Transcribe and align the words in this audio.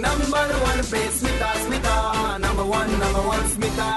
number 0.00 0.24
one 0.64 0.80
पे 0.90 1.00
Smita 1.16 1.52
Smita 1.62 1.94
number 2.40 2.64
one 2.64 2.90
number 3.00 3.22
one 3.28 3.42
Smita 3.54 3.88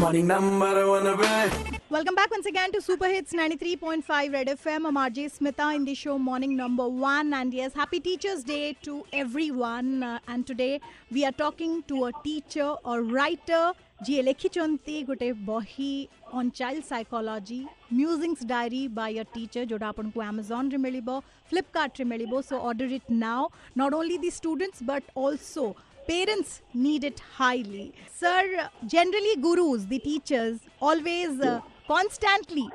morning 0.00 0.26
number 0.26 0.86
one 0.88 1.06
पे 1.20 1.78
Welcome 1.90 2.14
back 2.14 2.30
once 2.30 2.46
again 2.46 2.72
to 2.72 2.80
Super 2.80 3.08
Hits 3.08 3.32
93.5 3.32 4.32
Red 4.32 4.46
FM. 4.48 4.86
I'm 4.86 4.96
RJ 4.96 5.24
Smita 5.36 5.74
in 5.74 5.84
the 5.84 5.94
show 5.94 6.18
Morning 6.18 6.56
Number 6.56 6.86
One. 6.88 7.34
And 7.34 7.52
yes, 7.52 7.74
happy 7.74 7.98
Teachers' 7.98 8.44
Day 8.44 8.76
to 8.82 9.04
everyone. 9.12 10.04
Uh, 10.04 10.20
and 10.28 10.46
today 10.46 10.80
we 11.10 11.24
are 11.24 11.32
talking 11.32 11.82
to 11.88 12.04
a 12.04 12.12
teacher 12.22 12.68
or 12.84 13.02
writer 13.02 13.72
ଯିଏ 14.06 14.22
ଲେଖିଛନ୍ତି 14.28 14.96
ଗୋଟେ 15.08 15.28
ବହି 15.50 15.92
on 16.38 16.50
child 16.60 16.84
psychology 16.92 17.60
musings 17.98 18.48
diary 18.52 18.82
Bai 18.98 19.12
ଅ 19.22 19.24
teacher 19.34 19.64
ଯେଉଁଟା 19.70 19.88
ଆପଣଙ୍କୁ 19.92 20.18
ଆମାଜନ୍ରେ 20.30 20.78
ମିଳିବ 20.86 21.08
ଫ୍ଲିପକାର୍ଟରେ 21.50 22.04
ମିଳିବ 22.12 22.32
show 22.50 22.56
order 22.68 22.90
eat 22.98 23.10
now 23.24 23.42
not 23.80 23.94
only 24.00 24.16
the 24.24 24.30
students 24.40 24.82
but 24.90 25.06
also 25.24 25.66
parents 26.10 26.62
need 26.74 27.04
it 27.04 27.20
highly. 27.38 27.92
Sir, 28.12 28.68
generally 28.86 29.34
gurus, 29.36 29.84
the 29.86 29.98
teachers, 30.00 30.56
always 30.80 31.40
uh, 31.40 31.60
constantly 31.86 32.68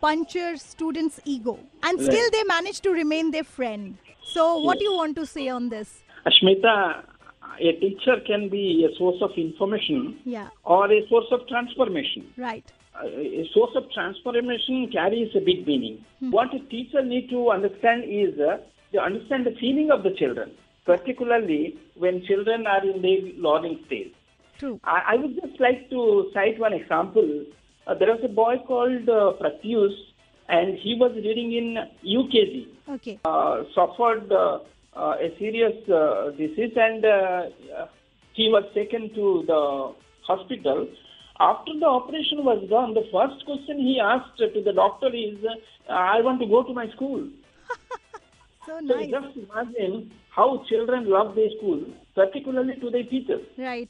puncture 0.00 0.56
students' 0.56 1.20
ego 1.24 1.58
and 1.82 2.00
still 2.00 2.30
they 2.30 2.44
manage 2.44 2.80
to 2.80 2.90
remain 2.90 3.30
their 3.30 3.44
friend. 3.44 3.96
So, 4.24 4.58
what 4.58 4.78
do 4.78 4.84
you 4.84 4.94
want 4.94 5.16
to 5.16 5.26
say 5.26 5.48
on 5.48 5.68
this? 5.70 6.02
Ashmita, 6.26 6.74
a 7.59 7.71
teacher 7.79 8.17
can 8.25 8.49
be 8.49 8.87
a 8.89 8.95
source 8.97 9.21
of 9.21 9.31
information 9.37 10.19
Yeah, 10.25 10.49
or 10.63 10.91
a 10.91 11.07
source 11.09 11.27
of 11.31 11.47
transformation. 11.47 12.31
right. 12.37 12.63
Uh, 12.95 13.07
A 13.07 13.49
source 13.53 13.71
of 13.75 13.91
transformation 13.91 14.87
carries 14.91 15.35
a 15.35 15.39
big 15.39 15.65
meaning. 15.65 16.05
What 16.19 16.53
a 16.53 16.59
teacher 16.59 17.03
need 17.03 17.29
to 17.31 17.49
understand 17.49 18.03
is 18.07 18.39
uh, 18.39 18.57
to 18.91 18.99
understand 19.01 19.47
the 19.47 19.55
feeling 19.59 19.89
of 19.89 20.03
the 20.03 20.11
children, 20.11 20.51
particularly 20.85 21.75
when 21.95 22.23
children 22.25 22.67
are 22.67 22.83
in 22.87 23.01
their 23.01 23.21
learning 23.37 23.79
stage. 23.87 24.13
True. 24.59 24.79
I, 24.83 25.01
I 25.13 25.15
would 25.15 25.33
just 25.41 25.59
like 25.59 25.89
to 25.89 26.29
cite 26.35 26.59
one 26.59 26.73
example. 26.73 27.45
Uh, 27.87 27.95
there 27.95 28.09
was 28.09 28.21
a 28.23 28.27
boy 28.27 28.57
called 28.67 29.09
uh, 29.09 29.33
and 30.49 30.77
he 30.77 30.93
was 30.93 31.11
reading 31.15 31.51
in 31.53 31.77
UKG. 32.05 32.67
Okay. 32.95 33.19
uh, 33.25 33.63
suffered 33.73 34.31
uh, 34.95 35.15
a 35.19 35.35
serious 35.39 35.73
uh, 35.89 36.31
disease 36.31 36.73
and 36.75 37.05
uh, 37.05 37.43
uh, 37.77 37.87
he 38.33 38.49
was 38.49 38.63
taken 38.73 39.13
to 39.13 39.43
the 39.47 39.93
hospital. 40.25 40.87
After 41.39 41.71
the 41.79 41.85
operation 41.85 42.45
was 42.45 42.63
done, 42.69 42.93
the 42.93 43.05
first 43.11 43.43
question 43.45 43.79
he 43.79 43.99
asked 43.99 44.37
to 44.37 44.61
the 44.61 44.73
doctor 44.73 45.07
is, 45.07 45.37
uh, 45.43 45.93
I 45.93 46.21
want 46.21 46.39
to 46.41 46.47
go 46.47 46.63
to 46.63 46.73
my 46.73 46.89
school. 46.95 47.27
So 48.65 48.79
So 48.87 48.97
just 49.01 49.35
imagine 49.35 50.11
how 50.29 50.63
children 50.69 51.09
love 51.09 51.35
their 51.35 51.49
school, 51.57 51.83
particularly 52.15 52.75
to 52.79 52.89
their 52.89 53.03
teachers. 53.03 53.45
Right. 53.57 53.89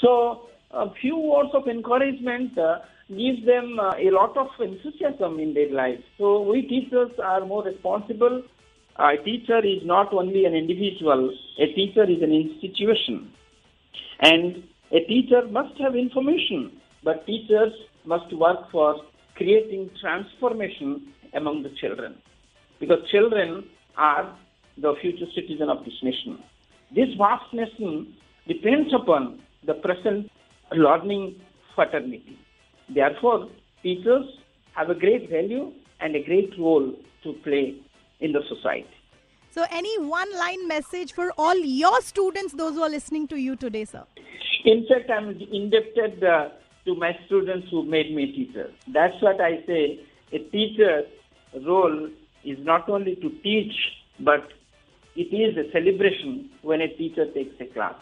So 0.00 0.48
a 0.72 0.92
few 1.00 1.16
words 1.16 1.50
of 1.54 1.68
encouragement 1.68 2.58
uh, 2.58 2.80
gives 3.08 3.46
them 3.46 3.78
uh, 3.80 3.92
a 3.96 4.10
lot 4.10 4.36
of 4.36 4.48
enthusiasm 4.60 5.38
in 5.38 5.54
their 5.54 5.70
life. 5.72 6.00
So 6.18 6.42
we 6.42 6.62
teachers 6.62 7.12
are 7.22 7.44
more 7.46 7.64
responsible. 7.64 8.42
A 8.98 9.16
teacher 9.24 9.64
is 9.64 9.78
not 9.84 10.12
only 10.12 10.44
an 10.44 10.54
individual, 10.54 11.32
a 11.58 11.66
teacher 11.72 12.02
is 12.02 12.20
an 12.20 12.32
institution. 12.32 13.30
And 14.20 14.64
a 14.90 15.00
teacher 15.06 15.46
must 15.48 15.78
have 15.80 15.94
information, 15.94 16.72
but 17.04 17.24
teachers 17.24 17.72
must 18.04 18.32
work 18.34 18.70
for 18.72 18.96
creating 19.36 19.90
transformation 20.00 21.12
among 21.34 21.62
the 21.62 21.70
children. 21.80 22.16
Because 22.80 22.98
children 23.10 23.64
are 23.96 24.36
the 24.76 24.94
future 25.00 25.26
citizen 25.32 25.68
of 25.68 25.84
this 25.84 25.94
nation. 26.02 26.38
This 26.92 27.08
vast 27.16 27.52
nation 27.52 28.14
depends 28.48 28.92
upon 28.92 29.40
the 29.64 29.74
present 29.74 30.28
learning 30.72 31.36
fraternity. 31.76 32.36
Therefore, 32.92 33.48
teachers 33.82 34.24
have 34.74 34.90
a 34.90 34.94
great 34.94 35.30
value 35.30 35.72
and 36.00 36.16
a 36.16 36.24
great 36.24 36.50
role 36.58 36.94
to 37.22 37.32
play 37.44 37.76
in 38.20 38.32
the 38.32 38.42
society. 38.48 38.88
So, 39.50 39.64
any 39.70 39.98
one 39.98 40.32
line 40.36 40.68
message 40.68 41.12
for 41.12 41.32
all 41.38 41.56
your 41.56 42.00
students, 42.02 42.52
those 42.52 42.74
who 42.74 42.82
are 42.82 42.90
listening 42.90 43.26
to 43.28 43.36
you 43.36 43.56
today, 43.56 43.84
sir? 43.84 44.04
In 44.64 44.86
fact, 44.86 45.10
I'm 45.10 45.30
indebted 45.30 46.22
uh, 46.22 46.50
to 46.84 46.94
my 46.94 47.18
students 47.26 47.68
who 47.70 47.82
made 47.84 48.14
me 48.14 48.24
a 48.24 48.26
teacher. 48.26 48.70
That's 48.92 49.20
what 49.22 49.40
I 49.40 49.64
say. 49.66 50.00
A 50.32 50.38
teacher's 50.38 51.06
role 51.66 52.08
is 52.44 52.58
not 52.60 52.88
only 52.88 53.16
to 53.16 53.30
teach, 53.42 53.72
but 54.20 54.48
it 55.16 55.34
is 55.34 55.56
a 55.56 55.70
celebration 55.72 56.50
when 56.62 56.80
a 56.80 56.88
teacher 56.88 57.26
takes 57.32 57.54
a 57.60 57.66
class. 57.66 57.94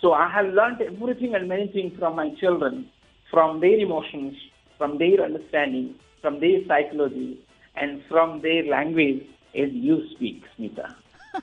So 0.00 0.12
I 0.12 0.30
have 0.30 0.46
learned 0.54 0.80
everything 0.80 1.34
and 1.34 1.48
many 1.48 1.68
things 1.68 1.92
from 1.98 2.16
my 2.16 2.30
children, 2.40 2.88
from 3.30 3.60
their 3.60 3.78
emotions, 3.78 4.34
from 4.78 4.98
their 4.98 5.22
understanding, 5.24 5.94
from 6.22 6.40
their 6.40 6.60
psychology, 6.68 7.38
and 7.76 8.02
from 8.08 8.40
their 8.42 8.64
language 8.64 9.26
as 9.56 9.70
you 9.72 10.06
speak, 10.14 10.42
Smita. 10.58 10.94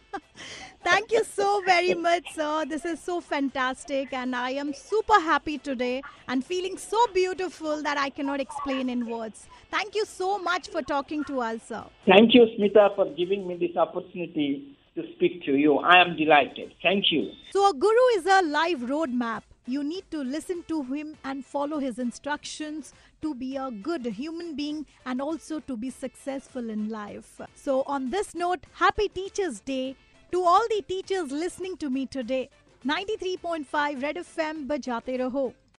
Thank 0.84 1.12
you 1.12 1.24
so 1.24 1.62
very 1.66 1.94
much, 1.94 2.34
sir. 2.34 2.66
This 2.66 2.86
is 2.86 3.00
so 3.00 3.22
fantastic, 3.22 4.14
and 4.14 4.36
I 4.36 4.52
am 4.52 4.74
super 4.74 5.20
happy 5.20 5.58
today 5.58 6.02
and 6.28 6.44
feeling 6.44 6.78
so 6.78 6.98
beautiful 7.14 7.84
that 7.84 7.98
I 7.98 8.10
cannot 8.10 8.40
explain 8.40 8.90
in 8.90 9.08
words. 9.08 9.48
Thank 9.70 9.96
you 9.96 10.06
so 10.06 10.40
much 10.40 10.70
for 10.70 10.82
talking 10.82 11.24
to 11.26 11.42
us, 11.42 11.62
sir. 11.68 11.84
Thank 12.08 12.34
you, 12.34 12.48
Smita, 12.58 12.96
for 12.96 13.06
giving 13.16 13.48
me 13.48 13.58
this 13.58 13.78
opportunity 13.78 14.76
to 14.96 15.04
speak 15.16 15.44
to 15.46 15.56
you. 15.56 15.78
I 15.78 16.02
am 16.02 16.18
delighted. 16.18 16.74
Thank 16.82 17.12
you. 17.12 17.32
So, 17.52 17.70
a 17.70 17.74
guru 17.74 18.06
is 18.18 18.26
a 18.26 18.42
live 18.42 18.80
roadmap. 18.80 19.44
You 19.72 19.86
need 19.86 20.04
to 20.12 20.22
listen 20.22 20.64
to 20.68 20.84
him 20.84 21.16
and 21.24 21.46
follow 21.46 21.80
his 21.80 21.98
instructions 21.98 22.94
to 23.22 23.34
be 23.34 23.56
a 23.56 23.72
good 23.72 24.06
human 24.06 24.54
being 24.54 24.86
and 25.06 25.22
also 25.22 25.62
to 25.62 25.78
be 25.78 25.90
successful 25.90 26.70
in 26.70 26.90
life. 26.90 27.40
So, 27.56 27.84
on 27.84 28.10
this 28.10 28.36
note, 28.36 28.66
happy 28.74 29.08
Teachers' 29.08 29.62
Day 29.62 29.96
to 30.34 30.44
all 30.44 30.68
the 30.70 30.82
teachers 30.82 31.32
listening 31.32 31.78
to 31.78 31.90
me 31.90 32.06
today. 32.06 32.50
93.5 32.86 34.02
Red 34.04 34.18
FM 34.18 34.68
Bajate 34.68 35.18
Raho. 35.22 35.54